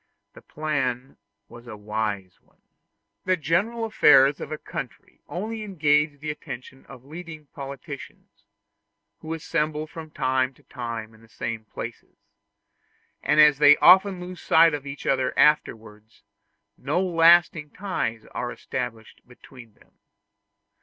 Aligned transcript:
The 0.33 0.41
plan 0.41 1.17
was 1.47 1.67
a 1.67 1.77
wise 1.77 2.41
one. 2.41 2.63
The 3.25 3.37
general 3.37 3.85
affairs 3.85 4.41
of 4.41 4.51
a 4.51 4.57
country 4.57 5.21
only 5.29 5.61
engage 5.61 6.19
the 6.19 6.31
attention 6.31 6.87
of 6.87 7.05
leading 7.05 7.45
politicians, 7.53 8.45
who 9.19 9.35
assemble 9.35 9.85
from 9.85 10.09
time 10.09 10.55
to 10.55 10.63
time 10.63 11.13
in 11.13 11.21
the 11.21 11.29
same 11.29 11.65
places; 11.65 12.17
and 13.21 13.39
as 13.39 13.59
they 13.59 13.77
often 13.77 14.19
lose 14.19 14.41
sight 14.41 14.73
of 14.73 14.87
each 14.87 15.05
other 15.05 15.37
afterwards, 15.37 16.23
no 16.79 16.99
lasting 16.99 17.69
ties 17.69 18.25
are 18.33 18.51
established 18.51 19.21
between 19.27 19.75
them. 19.75 19.91